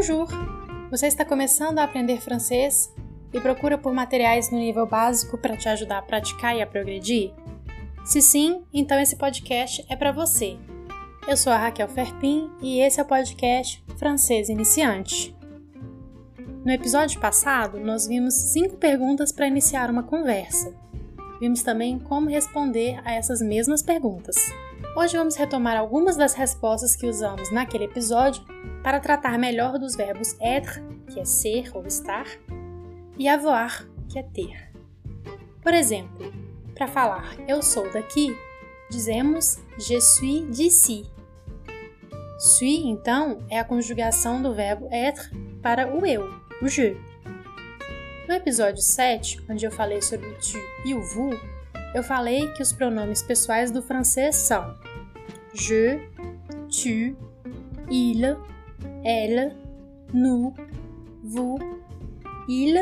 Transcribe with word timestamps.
Bonjour! 0.00 0.28
Você 0.90 1.08
está 1.08 1.26
começando 1.26 1.78
a 1.78 1.84
aprender 1.84 2.22
francês 2.22 2.90
e 3.34 3.38
procura 3.38 3.76
por 3.76 3.92
materiais 3.92 4.50
no 4.50 4.56
nível 4.56 4.86
básico 4.86 5.36
para 5.36 5.58
te 5.58 5.68
ajudar 5.68 5.98
a 5.98 6.02
praticar 6.02 6.56
e 6.56 6.62
a 6.62 6.66
progredir? 6.66 7.34
Se 8.02 8.22
sim, 8.22 8.64
então 8.72 8.98
esse 8.98 9.14
podcast 9.16 9.84
é 9.90 9.94
para 9.94 10.10
você. 10.10 10.56
Eu 11.28 11.36
sou 11.36 11.52
a 11.52 11.58
Raquel 11.58 11.86
Ferpin 11.86 12.50
e 12.62 12.80
esse 12.80 12.98
é 12.98 13.02
o 13.02 13.06
podcast 13.06 13.84
Francês 13.98 14.48
Iniciante. 14.48 15.36
No 16.64 16.72
episódio 16.72 17.20
passado, 17.20 17.78
nós 17.78 18.06
vimos 18.06 18.32
cinco 18.32 18.78
perguntas 18.78 19.30
para 19.30 19.48
iniciar 19.48 19.90
uma 19.90 20.04
conversa. 20.04 20.74
Vimos 21.38 21.62
também 21.62 21.98
como 21.98 22.30
responder 22.30 22.98
a 23.04 23.12
essas 23.12 23.42
mesmas 23.42 23.82
perguntas. 23.82 24.34
Hoje 24.96 25.16
vamos 25.16 25.36
retomar 25.36 25.76
algumas 25.76 26.16
das 26.16 26.34
respostas 26.34 26.96
que 26.96 27.06
usamos 27.06 27.52
naquele 27.52 27.84
episódio 27.84 28.44
para 28.82 28.98
tratar 28.98 29.38
melhor 29.38 29.78
dos 29.78 29.94
verbos 29.94 30.36
être, 30.40 30.82
que 31.08 31.20
é 31.20 31.24
ser 31.24 31.70
ou 31.74 31.86
estar, 31.86 32.26
e 33.16 33.28
avoir, 33.28 33.88
que 34.08 34.18
é 34.18 34.22
ter. 34.24 34.72
Por 35.62 35.72
exemplo, 35.72 36.32
para 36.74 36.88
falar 36.88 37.36
eu 37.46 37.62
sou 37.62 37.90
daqui, 37.92 38.36
dizemos 38.90 39.60
je 39.78 40.00
suis 40.00 40.42
d'ici. 40.50 41.08
Suis, 42.40 42.84
então, 42.84 43.44
é 43.48 43.60
a 43.60 43.64
conjugação 43.64 44.42
do 44.42 44.52
verbo 44.52 44.88
être 44.90 45.30
para 45.62 45.94
o 45.94 46.04
eu, 46.04 46.28
o 46.60 46.68
je. 46.68 46.96
No 48.26 48.34
episódio 48.34 48.82
7, 48.82 49.40
onde 49.48 49.64
eu 49.64 49.70
falei 49.70 50.02
sobre 50.02 50.26
o 50.26 50.38
tu 50.38 50.58
e 50.84 50.94
o 50.94 51.02
vous, 51.02 51.38
eu 51.94 52.02
falei 52.02 52.48
que 52.52 52.62
os 52.62 52.72
pronomes 52.72 53.22
pessoais 53.22 53.70
do 53.70 53.82
francês 53.82 54.36
são 54.36 54.74
je, 55.52 55.98
tu, 56.68 57.16
il, 57.90 58.36
elle, 59.04 59.56
nous, 60.12 60.54
vous, 61.22 61.58
il, 62.48 62.76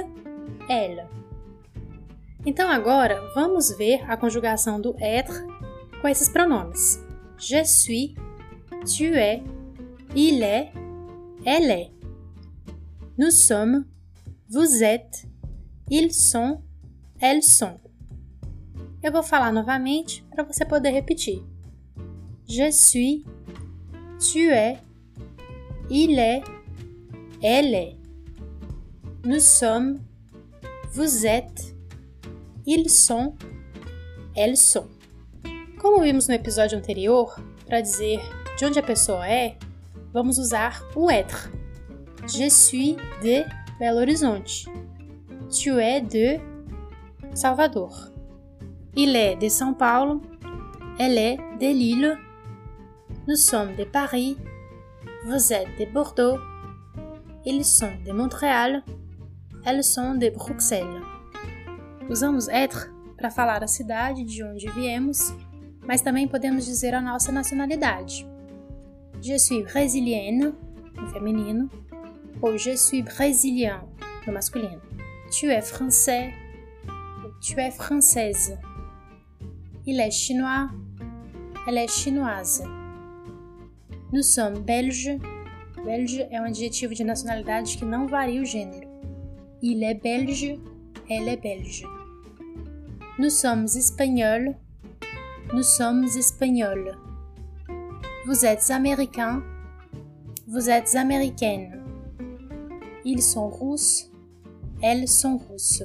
elle. 0.68 1.06
Então 2.44 2.68
agora 2.68 3.20
vamos 3.34 3.70
ver 3.76 4.02
a 4.08 4.16
conjugação 4.16 4.80
do 4.80 4.94
être 5.00 5.44
com 6.00 6.08
esses 6.08 6.28
pronomes. 6.28 7.00
Je 7.38 7.64
suis, 7.64 8.14
tu 8.84 9.14
es, 9.16 9.42
il 10.14 10.42
est, 10.42 10.72
elle 11.44 11.70
est. 11.70 11.90
Nous 13.16 13.32
sommes, 13.32 13.86
vous 14.48 14.82
êtes, 14.82 15.26
ils 15.90 16.12
sont, 16.12 16.62
elles 17.20 17.42
sont. 17.42 17.78
Eu 19.00 19.12
vou 19.12 19.22
falar 19.22 19.52
novamente 19.52 20.24
para 20.30 20.42
você 20.42 20.64
poder 20.64 20.90
repetir. 20.90 21.44
Je 22.46 22.72
suis, 22.72 23.24
tu 24.18 24.50
es, 24.50 24.78
il 25.88 26.18
est, 26.18 26.42
elle 27.40 27.74
est. 27.74 27.96
Nous 29.24 29.40
sommes, 29.40 30.00
vous 30.92 31.24
êtes, 31.24 31.76
ils 32.66 32.88
sont, 32.88 33.36
elles 34.34 34.56
sont. 34.56 34.88
Como 35.78 36.00
vimos 36.00 36.26
no 36.26 36.34
episódio 36.34 36.76
anterior, 36.76 37.40
para 37.66 37.80
dizer 37.80 38.18
de 38.58 38.64
onde 38.64 38.80
a 38.80 38.82
pessoa 38.82 39.28
é, 39.28 39.56
vamos 40.12 40.38
usar 40.38 40.82
o 40.96 41.08
être. 41.08 41.52
Je 42.26 42.50
suis 42.50 42.96
de 43.22 43.44
Belo 43.78 44.00
Horizonte. 44.00 44.66
Tu 45.50 45.78
es 45.78 46.00
de 46.00 46.40
Salvador. 47.32 48.17
Il 49.00 49.14
est 49.14 49.36
de 49.36 49.48
São 49.48 49.74
Paulo. 49.74 50.20
Elle 50.98 51.18
est 51.18 51.36
de 51.60 51.72
Lille. 51.72 52.18
Nous 53.28 53.36
sommes 53.36 53.76
de 53.76 53.84
Paris. 53.84 54.36
Vous 55.24 55.52
êtes 55.52 55.68
de 55.78 55.84
Bordeaux. 55.84 56.36
Ils 57.46 57.64
sont 57.64 57.92
de 58.04 58.10
Montréal. 58.10 58.82
Elles 59.64 59.84
sont 59.84 60.16
de 60.16 60.30
Bruxelles. 60.30 61.00
Usamos 62.10 62.48
être 62.48 62.90
para 63.16 63.30
falar 63.30 63.62
a 63.62 63.68
cidade 63.68 64.24
de 64.24 64.42
onde 64.42 64.66
viemos, 64.74 65.32
mas 65.86 66.02
também 66.02 66.26
podemos 66.26 66.66
dizer 66.66 66.92
a 66.92 67.00
nossa 67.00 67.30
nacionalidade. 67.30 68.26
Je 69.22 69.38
suis 69.38 69.62
brésilienne, 69.62 70.54
no 70.96 71.06
feminino, 71.12 71.70
ou 72.42 72.58
je 72.58 72.76
suis 72.76 73.02
brésilien, 73.02 73.80
no 74.26 74.32
masculino. 74.32 74.80
Tu 75.30 75.52
es 75.52 75.62
français, 75.62 76.34
ou 77.24 77.30
tu 77.40 77.60
es 77.60 77.70
française. 77.70 78.58
Il 79.90 80.00
est 80.00 80.10
chinois, 80.10 80.68
elle 81.66 81.78
est 81.78 81.90
chinoise. 81.90 82.62
Nous 84.12 84.20
sommes 84.20 84.58
belges. 84.58 85.18
Belge 85.82 86.26
é 86.30 86.38
um 86.42 86.44
adjetivo 86.44 86.94
de 86.94 87.02
nacionalidade 87.02 87.74
que 87.74 87.86
não 87.86 88.06
varia 88.06 88.42
o 88.42 88.44
gênero. 88.44 88.86
Il 89.62 89.82
est 89.82 89.94
belge, 89.94 90.58
elle 91.08 91.30
est 91.30 91.40
belge. 91.40 91.86
Nous 93.18 93.30
sommes 93.30 93.64
espagnols. 93.64 94.54
Nous 95.54 95.62
sommes 95.62 96.04
espagnols. 96.04 96.94
Vous 98.26 98.44
êtes 98.44 98.70
américain. 98.70 99.42
Vous 100.46 100.68
êtes 100.68 100.96
américaine. 100.96 101.82
Ils 103.06 103.22
sont 103.22 103.48
russes. 103.48 104.12
Elles 104.82 105.08
sont 105.08 105.38
russes. 105.38 105.82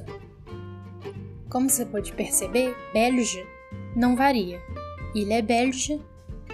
Como 1.48 1.70
você 1.70 1.86
pode 1.86 2.12
perceber, 2.12 2.74
belge 2.92 3.42
não 3.94 4.16
varia. 4.16 4.60
Il 5.14 5.30
est 5.30 5.42
belge, 5.42 5.98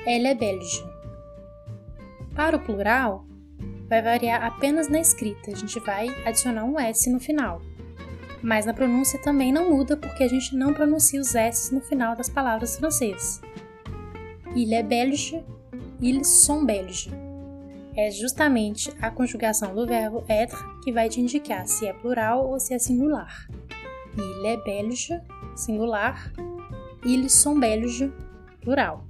elle 0.07 0.27
est 0.27 0.39
belge. 0.39 0.85
Para 2.35 2.57
o 2.57 2.61
plural, 2.61 3.25
vai 3.89 4.03
variar 4.03 4.43
apenas 4.45 4.89
na 4.89 5.01
escrita, 5.01 5.51
a 5.51 5.55
gente 5.55 5.81
vai 5.81 6.09
adicionar 6.25 6.65
um 6.65 6.79
S 6.79 7.11
no 7.11 7.19
final. 7.19 7.61
Mas 8.43 8.65
na 8.65 8.73
pronúncia 8.73 9.21
também 9.21 9.53
não 9.53 9.71
muda 9.71 9.97
porque 9.97 10.23
a 10.23 10.29
gente 10.29 10.55
não 10.55 10.73
pronuncia 10.73 11.21
os 11.21 11.35
S 11.35 11.75
no 11.75 11.81
final 11.81 12.17
das 12.17 12.29
palavras 12.29 12.77
francesas. 12.77 13.41
Il 14.55 14.73
est 14.73 14.87
belge, 14.87 15.43
ils 16.01 16.27
sont 16.27 16.65
belges. 16.65 17.11
É 17.97 18.11
justamente 18.11 18.93
a 19.01 19.11
conjugação 19.11 19.75
do 19.75 19.87
verbo 19.87 20.25
être 20.29 20.57
que 20.83 20.93
vai 20.93 21.09
te 21.09 21.21
indicar 21.21 21.67
se 21.67 21.87
é 21.87 21.93
plural 21.93 22.47
ou 22.49 22.59
se 22.59 22.73
é 22.73 22.79
singular. 22.79 23.49
Il 24.17 24.47
est 24.47 24.65
belge, 24.65 25.21
singular, 25.55 26.33
ils 27.05 27.29
sont 27.31 27.59
belges, 27.59 28.11
plural. 28.61 29.01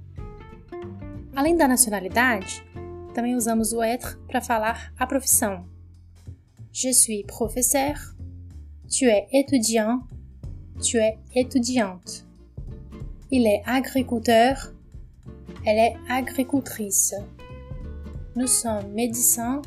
Além 1.35 1.55
da 1.55 1.67
nacionalidade, 1.67 2.63
também 3.13 3.35
usamos 3.35 3.73
o 3.73 3.83
être 3.83 4.17
para 4.27 4.41
falar 4.41 4.93
a 4.97 5.07
profissão. 5.07 5.65
Je 6.71 6.93
suis 6.93 7.23
professeur, 7.23 7.95
tu 8.87 9.05
es 9.05 9.27
étudiant, 9.31 10.07
tu 10.81 10.97
es 10.97 11.17
étudiante. 11.35 12.25
Il 13.29 13.45
est 13.45 13.61
agriculteur, 13.65 14.73
elle 15.65 15.77
est 15.77 15.97
agricultrice. 16.09 17.13
Nous 18.35 18.47
sommes 18.47 18.93
médecins, 18.93 19.61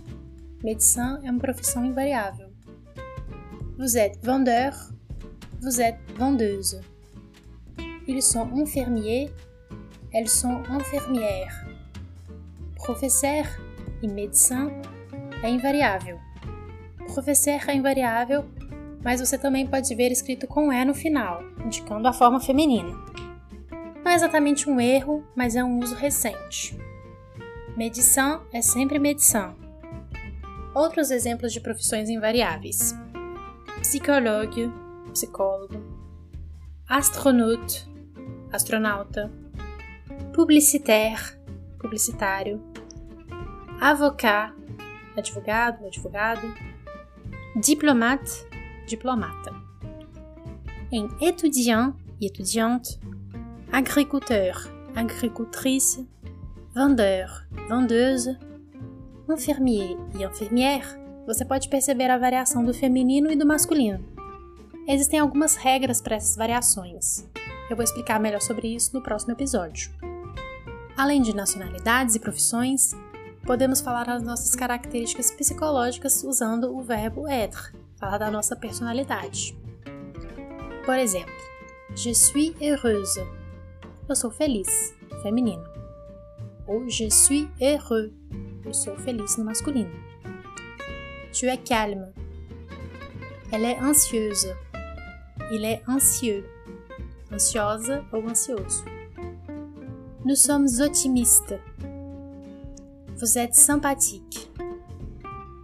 médecin 0.62 1.20
é 1.22 1.30
uma 1.30 1.41
profissão 1.41 1.84
invariável. 1.84 2.48
Vous 3.78 3.96
êtes 3.96 4.18
vendeur, 4.22 4.74
vous 5.60 5.80
êtes 5.80 5.98
vendeuse. 6.16 6.80
Ils 8.06 8.22
sont 8.22 8.53
infirmiers, 8.53 9.31
elles 10.12 10.28
sont 10.28 10.62
infirmières. 10.69 11.66
Professeur 12.76 13.47
e 14.03 14.06
médecin 14.06 14.70
é 15.42 15.48
invariável. 15.48 16.19
Professeur 17.12 17.60
é 17.66 17.75
invariável, 17.75 18.44
mas 19.03 19.20
você 19.20 19.38
também 19.38 19.66
pode 19.66 19.94
ver 19.94 20.12
escrito 20.12 20.47
com 20.47 20.70
E 20.70 20.84
no 20.84 20.94
final, 20.94 21.42
indicando 21.65 22.06
a 22.06 22.12
forma 22.12 22.41
feminina. 22.41 22.92
Não 24.04 24.12
é 24.12 24.15
exatamente 24.15 24.69
um 24.69 24.78
erro, 24.78 25.25
mas 25.34 25.56
é 25.56 25.65
um 25.65 25.78
uso 25.78 25.94
recente. 25.94 26.78
Médecin 27.74 28.39
é 28.53 28.60
sempre 28.60 28.98
médecin. 28.98 29.54
Outros 30.74 31.10
exemplos 31.10 31.54
de 31.54 31.60
profissões 31.60 32.10
invariáveis: 32.10 32.95
psicólogo, 33.80 34.71
psicólogo, 35.10 35.83
astronaute, 36.86 37.93
astronauta, 38.54 39.30
publicitaire, 40.33 41.36
publicitário, 41.78 42.62
avocat, 43.80 44.54
advogado, 45.16 45.84
advogado, 45.84 46.54
diplomate, 47.56 48.47
diplomata. 48.86 49.53
Em 50.92 51.09
étudiant 51.21 51.95
e 52.21 52.27
étudiante, 52.27 53.01
agriculteur, 53.72 54.72
agricultrice, 54.95 56.09
vendeur, 56.72 57.48
vendeuse, 57.68 58.39
infirmier 59.28 59.97
e 60.15 60.22
infirmière, 60.22 60.86
você 61.27 61.45
pode 61.45 61.68
perceber 61.68 62.09
a 62.09 62.18
variação 62.18 62.65
do 62.65 62.72
feminino 62.72 63.33
e 63.33 63.36
do 63.36 63.47
masculino. 63.47 64.04
Existem 64.86 65.18
algumas 65.18 65.56
regras 65.56 66.01
para 66.01 66.16
essas 66.16 66.36
variações. 66.36 67.27
Eu 67.69 67.77
vou 67.77 67.83
explicar 67.83 68.21
melhor 68.21 68.41
sobre 68.41 68.75
isso 68.75 68.91
no 68.95 69.03
próximo 69.03 69.33
episódio. 69.33 69.91
Além 70.97 71.22
de 71.22 71.34
nacionalidades 71.34 72.15
e 72.15 72.21
profissões, 72.21 72.93
podemos 73.45 73.81
falar 73.81 74.09
as 74.09 74.22
nossas 74.22 74.55
características 74.55 75.31
psicológicas 75.31 76.22
usando 76.22 76.77
o 76.77 76.83
verbo 76.83 77.27
être, 77.27 77.75
falar 77.97 78.19
da 78.19 78.31
nossa 78.31 78.55
personalidade. 78.55 79.57
Por 80.84 80.99
exemplo, 80.99 81.34
je 81.97 82.15
suis 82.15 82.55
heureuse. 82.61 83.27
Eu 84.09 84.15
sou 84.15 84.31
feliz, 84.31 84.95
feminino. 85.22 85.65
Ou 86.66 86.89
je 86.89 87.11
suis 87.11 87.49
heureux. 87.61 88.13
Eu 88.65 88.75
sou 88.75 88.97
feliz 88.97 89.37
no 89.37 89.45
masculino. 89.45 89.91
Tu 91.33 91.47
es 91.47 91.59
calme. 91.66 92.13
Elle 93.51 93.66
est 93.66 93.81
anxieuse. 93.83 94.55
Il 95.51 95.65
est 95.65 95.83
anxieux. 95.89 96.45
Ansiosa 97.34 98.04
ou 98.13 98.28
ansioso. 98.28 98.84
Nous 100.25 100.36
sommes 100.36 100.69
optimistes. 100.81 101.59
Vous 103.16 103.36
êtes 103.36 103.57
sympathique. 103.57 104.53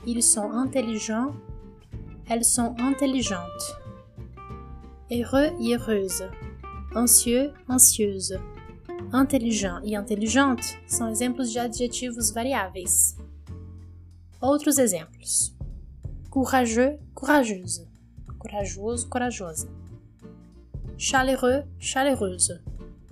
Ils 0.05 0.21
sont 0.21 0.51
intelligents. 0.51 1.33
Elles 2.29 2.45
sont 2.45 2.75
intelligentes. 2.81 3.77
Heureux 5.13 5.53
e 5.61 5.73
heureuse. 5.73 6.29
Ansieux, 6.97 7.53
ansioso. 7.69 8.41
Intelligent 9.13 9.81
e 9.85 9.95
intelligente 9.95 10.77
são 10.89 11.09
exemplos 11.09 11.53
de 11.53 11.61
adjetivos 11.61 12.33
variáveis. 12.33 13.17
Outros 14.43 14.77
exemplos: 14.77 15.55
courageux, 16.31 16.99
courageuse, 17.15 17.87
corajoso, 18.41 19.09
corajosa. 19.09 19.69
Chaleureux, 21.03 21.65
chaleureuse, 21.79 22.61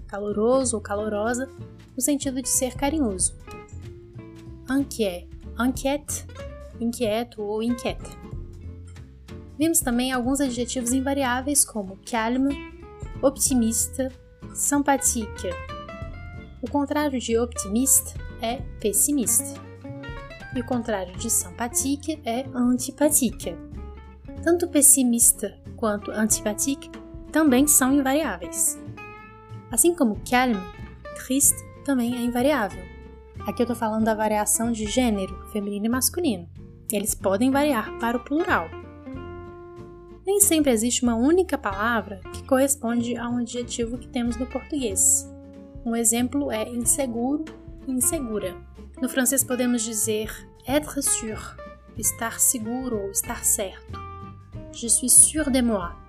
caloroso 0.06 0.76
ou 0.76 0.82
calorosa, 0.82 1.48
no 1.96 2.02
sentido 2.02 2.42
de 2.42 2.48
ser 2.50 2.74
carinhoso. 2.74 3.34
Inquiet, 4.68 5.26
inquiète, 5.58 6.26
inquieto 6.78 7.40
ou 7.40 7.62
inquieta. 7.62 8.10
Vimos 9.58 9.80
também 9.80 10.12
alguns 10.12 10.38
adjetivos 10.38 10.92
invariáveis 10.92 11.64
como 11.64 11.98
calme, 12.04 12.54
optimista, 13.22 14.12
sympathique. 14.54 15.48
O 16.60 16.70
contrário 16.70 17.18
de 17.18 17.38
optimista 17.38 18.20
é 18.42 18.56
pessimista. 18.78 19.58
E 20.54 20.60
o 20.60 20.66
contrário 20.66 21.16
de 21.16 21.30
sympathique 21.30 22.20
é 22.22 22.44
antipathique. 22.54 23.56
Tanto 24.44 24.68
pessimista 24.68 25.58
quanto 25.74 26.10
antipathique 26.10 26.90
também 27.38 27.68
são 27.68 27.92
invariáveis. 27.92 28.76
Assim 29.70 29.94
como 29.94 30.20
calme, 30.28 30.60
triste 31.14 31.56
também 31.84 32.12
é 32.16 32.20
invariável. 32.20 32.82
Aqui 33.46 33.62
eu 33.62 33.64
estou 33.64 33.76
falando 33.76 34.06
da 34.06 34.12
variação 34.12 34.72
de 34.72 34.86
gênero, 34.86 35.46
feminino 35.52 35.86
e 35.86 35.88
masculino. 35.88 36.48
Eles 36.92 37.14
podem 37.14 37.52
variar 37.52 37.96
para 38.00 38.16
o 38.16 38.24
plural. 38.24 38.68
Nem 40.26 40.40
sempre 40.40 40.72
existe 40.72 41.04
uma 41.04 41.14
única 41.14 41.56
palavra 41.56 42.18
que 42.32 42.42
corresponde 42.42 43.16
a 43.16 43.28
um 43.28 43.38
adjetivo 43.38 43.98
que 43.98 44.08
temos 44.08 44.36
no 44.36 44.46
português. 44.46 45.32
Um 45.86 45.94
exemplo 45.94 46.50
é 46.50 46.68
inseguro 46.68 47.44
e 47.86 47.92
insegura. 47.92 48.56
No 49.00 49.08
francês 49.08 49.44
podemos 49.44 49.82
dizer 49.82 50.28
être 50.66 51.00
sûr, 51.00 51.38
estar 51.96 52.40
seguro 52.40 53.00
ou 53.00 53.10
estar 53.12 53.44
certo. 53.44 53.96
Je 54.72 54.88
suis 54.88 55.12
sûr 55.12 55.48
de 55.48 55.62
moi. 55.62 56.07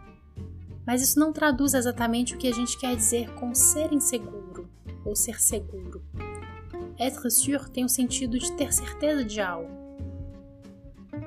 Mas 0.86 1.02
isso 1.02 1.20
não 1.20 1.32
traduz 1.32 1.74
exatamente 1.74 2.36
o 2.36 2.38
que 2.38 2.48
a 2.48 2.54
gente 2.54 2.78
quer 2.78 2.96
dizer 2.96 3.30
com 3.36 3.54
ser 3.54 3.94
inseguro 3.94 4.70
ou 5.06 5.16
ser 5.16 5.40
seguro. 5.42 6.02
Être 7.00 7.30
sûr 7.30 7.70
tem 7.70 7.86
o 7.86 7.90
sentido 7.90 8.38
de 8.38 8.52
ter 8.54 8.74
certeza 8.74 9.24
de 9.24 9.40
algo 9.40 9.80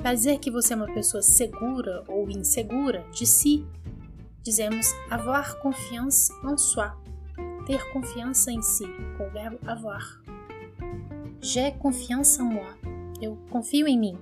para 0.02 0.14
dizer 0.14 0.38
que 0.38 0.50
você 0.50 0.72
é 0.72 0.76
uma 0.76 0.92
pessoa 0.92 1.22
segura 1.22 2.02
ou 2.08 2.28
insegura 2.28 3.06
de 3.12 3.24
si, 3.24 3.64
dizemos 4.42 4.92
avoir 5.08 5.60
confiance 5.60 6.32
en 6.44 6.56
soi, 6.56 6.90
ter 7.66 7.88
confiança 7.92 8.50
em 8.50 8.60
si, 8.60 8.84
com 9.16 9.28
o 9.28 9.30
verbo 9.30 9.58
avoir. 9.64 10.20
J'ai 11.40 11.72
confiance 11.78 12.40
en 12.40 12.46
moi, 12.46 12.74
eu 13.20 13.36
confio 13.50 13.86
em 13.86 13.98
mim. 13.98 14.18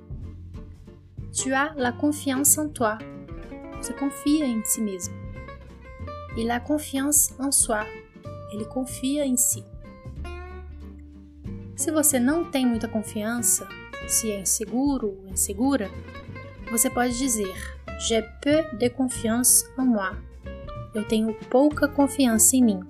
Tu 1.33 1.55
as 1.55 1.75
la 1.77 1.93
confiance 1.93 2.59
en 2.59 2.69
toi, 2.69 2.99
você 3.81 3.95
confia 3.95 4.47
em 4.47 4.63
si 4.65 4.83
mesmo. 4.83 5.20
Il 6.37 6.51
a 6.51 6.61
confiance 6.61 7.35
en 7.39 7.51
soi, 7.51 7.87
ele 8.53 8.65
confia 8.65 9.27
em 9.27 9.37
si. 9.37 9.65
Se 11.77 11.91
você 11.91 12.21
não 12.21 12.51
tem 12.51 12.67
muita 12.67 12.87
confiança, 12.87 13.67
se 14.07 14.31
é 14.31 14.41
inseguro 14.41 15.19
ou 15.23 15.29
insegura, 15.29 15.91
você 16.71 16.91
pode 16.91 17.17
dizer 17.19 17.53
J'ai 17.99 18.23
peu 18.41 18.65
de 18.79 18.89
confiance 18.89 19.67
en 19.79 19.87
moi. 19.87 20.17
Eu 20.95 21.05
tenho 21.07 21.35
pouca 21.51 21.87
confiança 21.87 22.57
em 22.57 22.65
mim. 22.65 22.81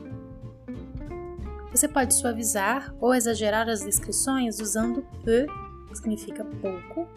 Você 1.73 1.89
pode 1.89 2.15
suavizar 2.15 2.95
ou 3.01 3.15
exagerar 3.15 3.69
as 3.69 3.81
descrições 3.81 4.61
usando 4.61 5.05
peu, 5.25 5.47
que 5.89 5.97
significa 5.97 6.45
pouco, 6.45 7.09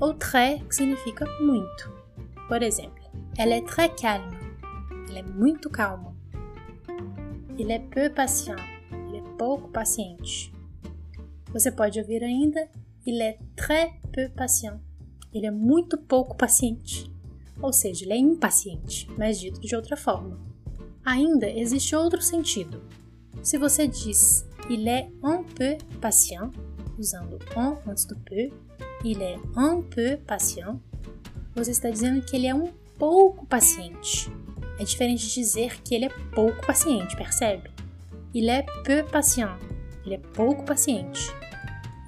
ou 0.00 0.14
très, 0.14 0.62
que 0.62 0.74
significa 0.74 1.24
muito. 1.40 1.92
Por 2.48 2.62
exemplo, 2.62 3.02
Elle 3.38 3.54
est 3.54 3.66
très 3.66 3.88
calme. 3.88 4.51
Ela 5.08 5.18
é 5.18 5.22
muito 5.22 5.70
calma. 5.70 6.14
Il 7.58 7.70
est 7.70 7.88
peu 7.90 8.10
patient. 8.10 8.56
Ele 9.08 9.18
é 9.18 9.36
pouco 9.36 9.68
paciente. 9.68 10.52
Você 11.52 11.70
pode 11.70 12.00
ouvir 12.00 12.22
ainda 12.24 12.68
Il 13.04 13.20
est 13.20 13.36
très 13.56 13.90
peu 14.12 14.28
patient. 14.28 14.78
Ele 15.34 15.46
é 15.46 15.50
muito 15.50 15.98
pouco 15.98 16.36
paciente. 16.36 17.10
Ou 17.60 17.72
seja, 17.72 18.04
ele 18.04 18.12
é 18.12 18.16
impaciente, 18.16 19.08
mas 19.18 19.40
dito 19.40 19.60
de 19.60 19.74
outra 19.74 19.96
forma. 19.96 20.38
Ainda 21.04 21.50
existe 21.50 21.96
outro 21.96 22.22
sentido. 22.22 22.80
Se 23.42 23.58
você 23.58 23.88
diz 23.88 24.46
il 24.70 24.86
est 24.86 25.10
un 25.24 25.42
peu 25.42 25.76
patient, 26.00 26.52
usando 26.96 27.40
un 27.56 27.76
antes 27.88 28.04
do 28.04 28.14
peu, 28.18 28.50
il 29.04 29.20
est 29.20 29.40
un 29.56 29.82
peu 29.82 30.16
patient, 30.18 30.78
você 31.56 31.72
está 31.72 31.90
dizendo 31.90 32.24
que 32.24 32.36
ele 32.36 32.46
é 32.46 32.54
um 32.54 32.70
pouco 32.96 33.44
paciente. 33.46 34.30
É 34.82 34.84
diferente 34.84 35.28
de 35.28 35.34
dizer 35.34 35.80
que 35.80 35.94
ele 35.94 36.06
é 36.06 36.08
pouco 36.34 36.66
paciente, 36.66 37.14
percebe? 37.14 37.70
Il 38.34 38.48
est 38.48 38.66
peu 38.82 39.04
patient. 39.04 39.56
Ele 40.04 40.16
é 40.16 40.18
pouco 40.18 40.64
paciente. 40.64 41.32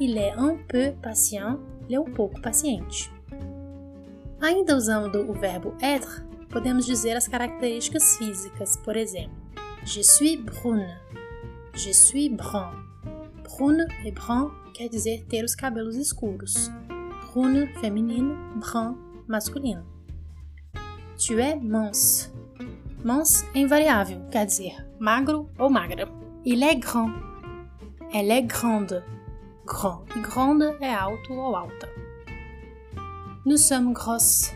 Il 0.00 0.19
est 0.19 0.33
un 0.37 0.57
peu 0.66 0.93
patient, 1.00 1.61
ele 1.85 1.95
é 1.95 2.00
um 2.00 2.12
pouco 2.12 2.40
paciente. 2.40 3.12
Ainda 4.40 4.76
usando 4.76 5.31
o 5.31 5.33
verbo 5.33 5.76
être, 5.81 6.26
podemos 6.49 6.85
dizer 6.85 7.16
as 7.16 7.28
características 7.28 8.16
físicas, 8.16 8.76
por 8.78 8.97
exemplo, 8.97 9.38
Je 9.85 10.02
suis 10.02 10.37
brune, 10.37 10.99
Je 11.75 11.95
suis 11.95 12.28
brun. 12.28 12.73
Brune 13.45 13.87
e 14.04 14.11
brun 14.11 14.50
quer 14.75 14.88
dizer 14.88 15.25
ter 15.28 15.45
os 15.45 15.54
cabelos 15.54 15.95
escuros. 15.95 16.73
Brune, 17.33 17.69
feminino, 17.81 18.35
brun, 18.57 18.97
masculino. 19.28 19.87
Tu 21.16 21.38
es 21.38 21.62
mince. 21.62 22.35
Mince 23.05 23.45
invariável, 23.55 24.19
quer 24.31 24.47
dizer 24.47 24.87
magro 24.99 25.49
ou 25.59 25.69
magra. 25.69 26.07
Il 26.45 26.63
est 26.63 26.77
grand. 26.77 27.13
Elle 28.13 28.31
est 28.31 28.43
grande 28.43 29.03
grand. 29.65 30.05
E 30.17 30.21
grande 30.21 30.77
é 30.81 30.95
alto 30.95 31.35
ou 31.35 31.57
alta. 31.57 31.89
Nous 33.45 33.59
sommes 33.59 33.93
grosses. 33.93 34.53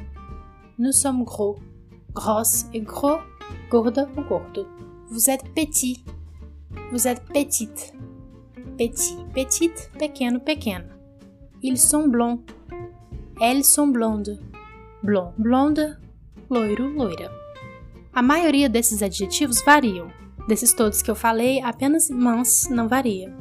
Nous 0.78 0.92
sommes 0.92 1.24
gros. 1.24 1.58
Grosse 2.14 2.66
et 2.72 2.80
gros, 2.80 3.20
gorda 3.70 4.08
ou 4.16 4.22
gordo. 4.22 4.66
Vous 5.10 5.30
êtes 5.30 5.44
petit. 5.54 6.04
Vous 6.92 7.06
êtes 7.06 7.22
petite. 7.26 7.94
Petit, 8.76 9.16
petite, 9.34 9.90
pequeno, 9.98 10.40
pequena. 10.40 10.84
Ils 11.62 11.78
sont 11.78 12.08
blonds. 12.08 12.40
Elles 13.40 13.64
sont 13.64 13.88
blondes. 13.88 14.38
Blond, 15.02 15.32
blonde, 15.38 15.98
loiro, 16.50 16.88
loira. 16.88 17.37
A 18.18 18.22
maioria 18.22 18.68
desses 18.68 19.00
adjetivos 19.00 19.62
variam. 19.62 20.10
Desses 20.48 20.72
todos 20.72 21.02
que 21.02 21.08
eu 21.08 21.14
falei, 21.14 21.62
apenas 21.62 22.10
mans 22.10 22.68
não 22.68 22.88
varia. 22.88 23.32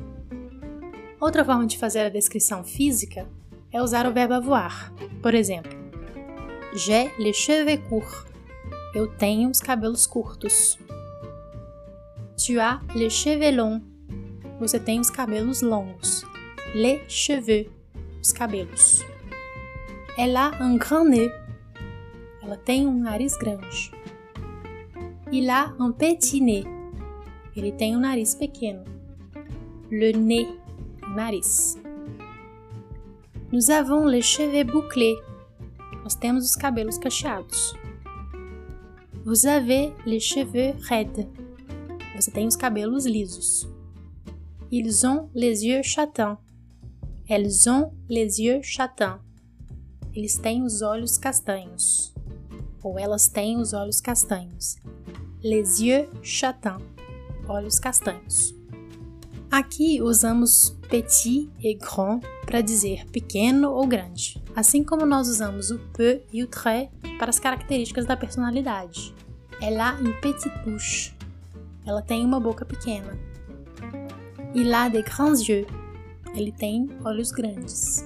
Outra 1.20 1.44
forma 1.44 1.66
de 1.66 1.80
fazer 1.80 2.02
a 2.02 2.10
descrição 2.10 2.64
física 2.64 3.28
é 3.72 3.82
usar 3.82 4.06
o 4.06 4.14
verbo 4.14 4.36
avoir. 4.36 4.94
Por 5.20 5.34
exemplo, 5.34 5.72
j'ai 6.76 7.12
les 7.18 7.36
cheveux 7.36 7.82
courts. 7.90 8.24
Eu 8.94 9.08
tenho 9.08 9.50
os 9.50 9.60
cabelos 9.60 10.06
curtos. 10.06 10.78
Tu 12.38 12.60
as 12.60 12.80
les 12.94 13.12
cheveux 13.12 13.56
longs. 13.56 13.82
Você 14.60 14.80
tem 14.80 15.00
os 15.00 15.10
cabelos 15.10 15.64
longos. 15.64 16.24
Les 16.76 17.02
cheveux, 17.12 17.68
os 18.22 18.32
cabelos. 18.32 19.04
Elle 20.20 20.38
a 20.38 20.52
un 20.62 20.78
grand 20.78 21.10
nez. 21.10 21.32
Ela 22.44 22.58
tem 22.58 22.86
um 22.86 23.00
nariz 23.00 23.36
grande. 23.38 23.97
Il 25.30 25.50
a 25.50 25.76
un 25.78 25.92
petit 25.92 26.40
nez. 26.40 26.64
Ele 27.54 27.74
tem 27.74 27.98
um 27.98 28.00
nariz 28.00 28.34
pequeno. 28.34 28.86
Le 29.92 30.14
nez 30.14 30.48
nariz. 31.16 31.78
Nous 33.52 33.70
avons 33.70 34.06
les 34.06 34.22
cheveux 34.22 34.64
bouclés. 34.64 35.18
Nós 36.04 36.16
temos 36.16 36.46
os 36.46 36.56
cabelos 36.56 36.98
cacheados. 36.98 37.76
Vous 39.26 39.46
avez 39.46 39.94
les 40.06 40.22
cheveux 40.22 40.74
raides. 40.88 41.28
Você 42.16 42.32
tem 42.32 42.48
os 42.48 42.56
cabelos 42.56 43.06
lisos. 43.06 43.68
Ils 44.72 45.06
ont 45.06 45.30
les 45.36 45.66
yeux 45.66 45.84
châtains. 45.84 46.38
Elles 47.28 47.68
ont 47.68 47.92
les 48.08 48.40
yeux 48.40 48.62
châtains. 48.64 49.20
Eles 50.16 50.38
têm 50.38 50.64
os 50.64 50.82
olhos 50.82 51.18
castanhos. 51.18 52.14
Ou 52.82 52.98
elas 52.98 53.28
têm 53.28 53.58
os 53.58 53.74
olhos 53.74 54.00
castanhos. 54.00 54.78
Les 55.50 55.82
yeux 55.82 56.10
châtains. 56.22 56.78
Olhos 57.48 57.80
castanhos. 57.80 58.54
Aqui 59.50 60.02
usamos 60.02 60.76
petit 60.90 61.50
e 61.64 61.74
grand 61.74 62.20
para 62.46 62.60
dizer 62.60 63.06
pequeno 63.14 63.72
ou 63.72 63.88
grande, 63.88 64.44
assim 64.54 64.84
como 64.84 65.06
nós 65.06 65.30
usamos 65.30 65.72
o 65.72 65.80
peu 65.94 66.22
e 66.34 66.44
o 66.44 66.48
très 66.48 66.90
para 67.18 67.30
as 67.30 67.40
características 67.40 68.06
da 68.06 68.18
personalidade. 68.18 69.16
Elle 69.62 69.80
a 69.80 69.94
une 70.02 70.12
petite 70.20 70.52
bouche. 70.66 71.16
Ela 71.86 72.02
tem 72.02 72.26
uma 72.26 72.42
boca 72.42 72.66
pequena. 72.66 73.18
Il 74.54 74.74
a 74.74 74.90
de 74.90 75.02
grands 75.02 75.48
yeux. 75.48 75.66
Ele 76.36 76.52
tem 76.52 76.90
olhos 77.06 77.32
grandes. 77.32 78.06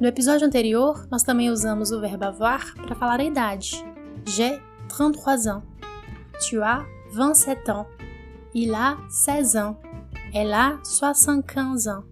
No 0.00 0.06
episódio 0.06 0.46
anterior, 0.46 1.04
nós 1.10 1.24
também 1.24 1.50
usamos 1.50 1.90
o 1.90 2.00
verbo 2.00 2.26
avoir 2.26 2.74
para 2.76 2.94
falar 2.94 3.18
a 3.18 3.24
idade. 3.24 3.84
J'ai 4.24 4.62
33 4.88 5.48
ans. 5.48 5.71
Tu 6.48 6.60
as 6.60 6.84
27 7.12 7.70
ans. 7.70 7.86
Il 8.52 8.74
a 8.74 8.96
16 9.08 9.56
ans. 9.56 9.76
Elle 10.34 10.52
a 10.52 10.78
75 10.82 11.86
ans. 11.86 12.04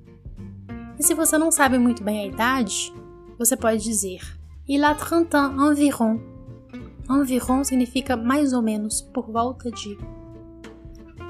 E 0.98 1.02
se 1.02 1.14
você 1.14 1.36
não 1.36 1.50
sabe 1.50 1.78
muito 1.78 2.02
bem 2.04 2.20
a 2.20 2.26
idade, 2.26 2.92
você 3.38 3.56
pode 3.56 3.82
dizer 3.82 4.20
Il 4.68 4.84
a 4.84 4.94
30 4.94 5.34
ans 5.36 5.72
environ. 5.72 6.20
Environ 7.08 7.64
significa 7.64 8.16
mais 8.16 8.52
ou 8.52 8.62
menos, 8.62 9.00
por 9.00 9.30
volta 9.30 9.70
de. 9.70 9.98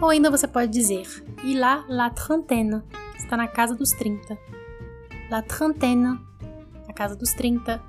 Ou 0.00 0.10
ainda 0.10 0.30
você 0.30 0.46
pode 0.46 0.70
dizer 0.70 1.06
Il 1.42 1.62
a 1.62 1.84
la 1.88 2.10
trentaine. 2.10 2.82
Está 3.16 3.36
na 3.36 3.48
casa 3.48 3.74
dos 3.74 3.92
30. 3.92 4.36
La 5.30 5.42
trentaine, 5.42 6.18
na 6.86 6.92
casa 6.92 7.16
dos 7.16 7.32
30. 7.32 7.80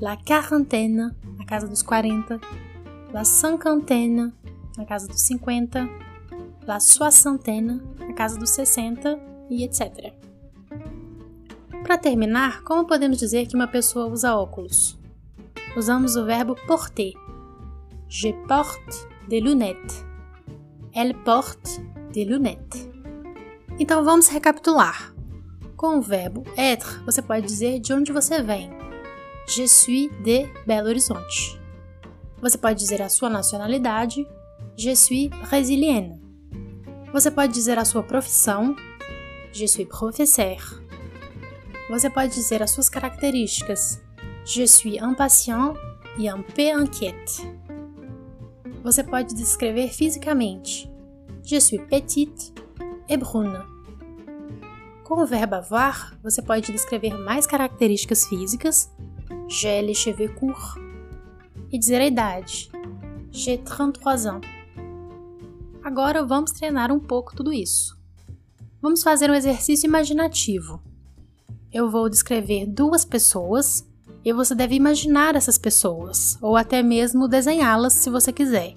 La 0.00 0.16
quarantaine, 0.16 1.10
na 1.38 1.44
casa 1.46 1.66
dos 1.66 1.82
40. 1.82 2.40
La 3.12 3.24
cinquantaine, 3.24 4.32
na 4.76 4.84
casa 4.84 5.06
dos 5.06 5.20
50 5.22 5.88
la 6.66 6.78
soixantaine, 6.80 7.82
na 7.98 8.12
casa 8.12 8.38
dos 8.38 8.50
60 8.50 9.18
e 9.50 9.64
etc. 9.64 10.12
Para 11.82 11.98
terminar, 11.98 12.62
como 12.62 12.86
podemos 12.86 13.18
dizer 13.18 13.46
que 13.46 13.56
uma 13.56 13.66
pessoa 13.66 14.06
usa 14.06 14.36
óculos? 14.36 14.98
Usamos 15.76 16.16
o 16.16 16.24
verbo 16.24 16.54
porter. 16.66 17.14
Je 18.08 18.32
porte 18.46 19.08
des 19.28 19.42
lunettes. 19.42 20.04
Elle 20.94 21.14
porte 21.14 21.80
des 22.12 22.26
lunettes. 22.26 22.88
Então 23.78 24.04
vamos 24.04 24.28
recapitular. 24.28 25.12
Com 25.76 25.98
o 25.98 26.02
verbo 26.02 26.44
être, 26.56 27.02
você 27.04 27.20
pode 27.20 27.46
dizer 27.46 27.80
de 27.80 27.92
onde 27.92 28.12
você 28.12 28.40
vem. 28.42 28.70
Je 29.48 29.66
suis 29.66 30.08
de 30.22 30.46
Belo 30.64 30.88
Horizonte. 30.88 31.60
Você 32.40 32.56
pode 32.56 32.78
dizer 32.78 33.02
a 33.02 33.08
sua 33.08 33.28
nacionalidade. 33.28 34.24
Je 34.78 34.94
suis 34.94 35.28
brésilienne. 35.28 36.18
Você 37.12 37.30
pode 37.30 37.52
dizer 37.52 37.78
a 37.78 37.84
sua 37.84 38.02
profissão, 38.02 38.74
Je 39.52 39.66
suis 39.66 39.84
professeur. 39.84 40.82
Você 41.90 42.08
pode 42.08 42.32
dizer 42.32 42.62
as 42.62 42.70
suas 42.70 42.88
características, 42.88 44.00
Je 44.46 44.66
suis 44.66 44.96
impatient 44.96 45.74
e 46.18 46.26
un 46.26 46.42
peu 46.42 46.70
inquiète. 46.72 47.46
Você 48.82 49.04
pode 49.04 49.34
descrever 49.34 49.88
fisicamente, 49.88 50.90
Je 51.44 51.60
suis 51.60 51.78
petite 51.78 52.54
et 53.10 53.18
brune. 53.18 53.60
Com 55.04 55.20
o 55.22 55.26
verbo 55.26 55.56
avoir, 55.56 56.18
você 56.22 56.40
pode 56.40 56.72
descrever 56.72 57.12
mais 57.18 57.46
características 57.46 58.26
físicas, 58.26 58.90
J'ai 59.48 59.82
les 59.82 59.94
cheveux 59.94 60.32
courts, 60.34 60.76
e 61.70 61.78
dizer 61.78 62.00
a 62.00 62.06
idade, 62.06 62.70
J'ai 63.30 63.58
33 63.58 64.26
ans. 64.26 64.40
Agora 65.84 66.24
vamos 66.24 66.52
treinar 66.52 66.92
um 66.92 67.00
pouco 67.00 67.34
tudo 67.34 67.52
isso. 67.52 67.98
Vamos 68.80 69.02
fazer 69.02 69.30
um 69.30 69.34
exercício 69.34 69.86
imaginativo. 69.86 70.80
Eu 71.72 71.90
vou 71.90 72.08
descrever 72.08 72.66
duas 72.66 73.04
pessoas 73.04 73.84
e 74.24 74.32
você 74.32 74.54
deve 74.54 74.76
imaginar 74.76 75.34
essas 75.34 75.58
pessoas, 75.58 76.38
ou 76.40 76.56
até 76.56 76.82
mesmo 76.82 77.26
desenhá-las 77.26 77.94
se 77.94 78.08
você 78.08 78.32
quiser. 78.32 78.74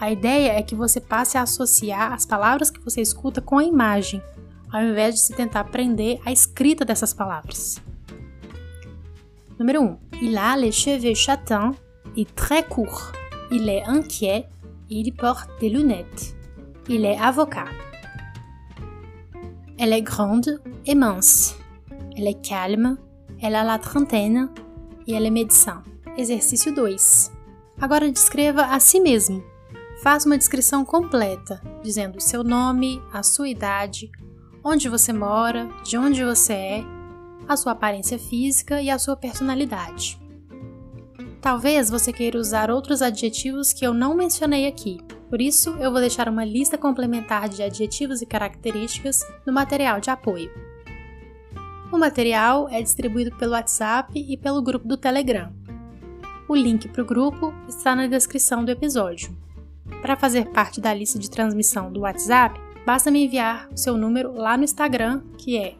A 0.00 0.10
ideia 0.10 0.52
é 0.52 0.62
que 0.62 0.74
você 0.74 1.00
passe 1.00 1.36
a 1.36 1.42
associar 1.42 2.14
as 2.14 2.24
palavras 2.24 2.70
que 2.70 2.80
você 2.80 3.02
escuta 3.02 3.42
com 3.42 3.58
a 3.58 3.64
imagem, 3.64 4.22
ao 4.72 4.82
invés 4.82 5.16
de 5.16 5.20
se 5.20 5.34
tentar 5.34 5.60
aprender 5.60 6.18
a 6.24 6.32
escrita 6.32 6.84
dessas 6.84 7.12
palavras. 7.12 7.76
Número 9.58 9.82
1. 9.82 9.84
Um, 9.84 9.98
il 10.22 10.38
a 10.38 10.56
les 10.56 10.72
cheveux 10.72 11.14
châtains 11.14 11.74
et 12.16 12.24
très 12.34 12.62
courts. 12.62 13.12
Il 13.50 13.68
est 13.68 13.84
inquiet 13.86 14.48
et 14.88 15.00
il 15.00 15.12
porte 15.12 15.50
des 15.60 15.68
lunettes. 15.68 16.37
Il 16.90 17.04
est 17.04 17.18
avocat. 17.18 17.66
Elle 19.78 19.92
est 19.92 20.02
grande 20.02 20.58
et 20.86 20.94
mince. 20.94 21.54
Elle 22.16 22.28
est 22.28 22.42
calme. 22.42 22.96
Elle 23.42 23.56
a 23.56 23.62
la 23.62 23.78
trentaine 23.78 24.48
e 25.06 25.12
ela 25.12 25.26
é 25.26 25.30
médecin. 25.30 25.82
Exercício 26.16 26.74
2. 26.74 27.30
Agora 27.78 28.10
descreva 28.10 28.74
a 28.74 28.80
si 28.80 29.00
mesmo. 29.00 29.44
Faça 30.02 30.26
uma 30.26 30.38
descrição 30.38 30.82
completa, 30.82 31.60
dizendo 31.82 32.20
seu 32.20 32.42
nome, 32.42 33.02
a 33.12 33.22
sua 33.22 33.50
idade, 33.50 34.10
onde 34.64 34.88
você 34.88 35.12
mora, 35.12 35.68
de 35.84 35.98
onde 35.98 36.24
você 36.24 36.52
é, 36.52 36.84
a 37.46 37.56
sua 37.56 37.72
aparência 37.72 38.18
física 38.18 38.80
e 38.80 38.88
a 38.88 38.98
sua 38.98 39.14
personalidade. 39.14 40.18
Talvez 41.40 41.88
você 41.88 42.12
queira 42.12 42.38
usar 42.38 42.70
outros 42.70 43.00
adjetivos 43.00 43.72
que 43.72 43.86
eu 43.86 43.94
não 43.94 44.14
mencionei 44.14 44.66
aqui, 44.66 44.98
por 45.28 45.40
isso, 45.42 45.70
eu 45.78 45.90
vou 45.90 46.00
deixar 46.00 46.28
uma 46.28 46.44
lista 46.44 46.78
complementar 46.78 47.48
de 47.48 47.62
adjetivos 47.62 48.22
e 48.22 48.26
características 48.26 49.20
no 49.46 49.52
material 49.52 50.00
de 50.00 50.10
apoio. 50.10 50.50
O 51.92 51.98
material 51.98 52.66
é 52.70 52.80
distribuído 52.80 53.36
pelo 53.36 53.52
WhatsApp 53.52 54.12
e 54.14 54.36
pelo 54.36 54.62
grupo 54.62 54.88
do 54.88 54.96
Telegram. 54.96 55.52
O 56.48 56.54
link 56.54 56.88
para 56.88 57.02
o 57.02 57.06
grupo 57.06 57.52
está 57.68 57.94
na 57.94 58.06
descrição 58.06 58.64
do 58.64 58.70
episódio. 58.70 59.36
Para 60.00 60.16
fazer 60.16 60.46
parte 60.50 60.80
da 60.80 60.94
lista 60.94 61.18
de 61.18 61.28
transmissão 61.28 61.92
do 61.92 62.00
WhatsApp, 62.00 62.58
basta 62.86 63.10
me 63.10 63.26
enviar 63.26 63.68
o 63.70 63.76
seu 63.76 63.98
número 63.98 64.32
lá 64.34 64.56
no 64.56 64.64
Instagram, 64.64 65.20
que 65.36 65.58
é 65.58 65.74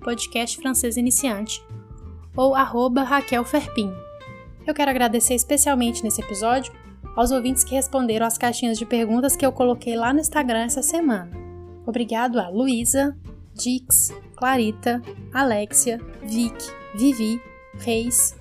@podcastfrancesiniciante 0.00 1.60
ou 2.36 2.52
@raquelferpin. 2.52 4.07
Eu 4.68 4.74
quero 4.74 4.90
agradecer 4.90 5.34
especialmente 5.34 6.04
nesse 6.04 6.20
episódio 6.20 6.74
aos 7.16 7.30
ouvintes 7.30 7.64
que 7.64 7.74
responderam 7.74 8.26
às 8.26 8.36
caixinhas 8.36 8.76
de 8.76 8.84
perguntas 8.84 9.34
que 9.34 9.46
eu 9.46 9.50
coloquei 9.50 9.96
lá 9.96 10.12
no 10.12 10.20
Instagram 10.20 10.58
essa 10.58 10.82
semana. 10.82 11.30
Obrigado 11.86 12.38
a 12.38 12.50
Luísa, 12.50 13.16
Dix, 13.54 14.12
Clarita, 14.36 15.00
Alexia, 15.32 15.98
Vic, 16.22 16.54
Vivi, 16.94 17.40
Reis, 17.78 18.36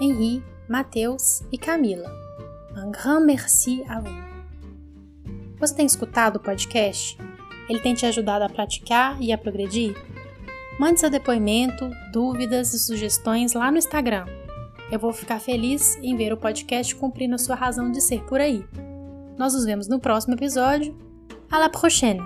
Henri, 0.00 0.42
Matheus 0.68 1.44
e 1.52 1.56
Camila. 1.56 2.10
Un 2.76 2.90
grand 2.90 3.20
merci 3.20 3.84
à 3.88 4.00
vous. 4.00 4.10
Você 5.60 5.76
tem 5.76 5.86
escutado 5.86 6.38
o 6.38 6.40
podcast? 6.40 7.16
Ele 7.68 7.78
tem 7.78 7.94
te 7.94 8.04
ajudado 8.04 8.44
a 8.44 8.48
praticar 8.48 9.16
e 9.22 9.30
a 9.32 9.38
progredir? 9.38 9.94
Mande 10.76 10.98
seu 10.98 11.08
depoimento, 11.08 11.88
dúvidas 12.12 12.74
e 12.74 12.80
sugestões 12.80 13.52
lá 13.52 13.70
no 13.70 13.78
Instagram 13.78 14.37
eu 14.90 14.98
vou 14.98 15.12
ficar 15.12 15.40
feliz 15.40 15.96
em 16.02 16.16
ver 16.16 16.32
o 16.32 16.36
podcast 16.36 16.94
cumprindo 16.94 17.34
a 17.34 17.38
sua 17.38 17.54
razão 17.54 17.90
de 17.90 18.00
ser 18.00 18.22
por 18.24 18.40
aí. 18.40 18.64
Nós 19.36 19.54
nos 19.54 19.64
vemos 19.64 19.88
no 19.88 20.00
próximo 20.00 20.34
episódio. 20.34 20.96
À 21.50 21.58
la 21.58 21.68
prochaine! 21.68 22.22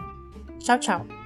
Tchau, 0.59 0.78
tchau! 0.78 1.22